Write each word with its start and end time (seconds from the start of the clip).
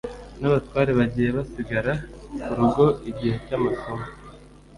n’abatware 0.39 0.91
bagiye 0.99 1.29
basigara 1.37 1.93
ku 2.43 2.51
rugo 2.59 2.85
igihe 3.09 3.35
cy’amasomo 3.45 4.05